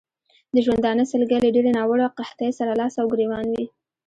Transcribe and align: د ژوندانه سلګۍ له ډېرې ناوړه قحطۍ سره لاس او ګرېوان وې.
د 0.53 0.55
ژوندانه 0.65 1.03
سلګۍ 1.11 1.39
له 1.45 1.49
ډېرې 1.55 1.71
ناوړه 1.77 2.07
قحطۍ 2.17 2.51
سره 2.59 2.71
لاس 2.79 2.93
او 3.01 3.05
ګرېوان 3.13 3.45
وې. 3.51 3.65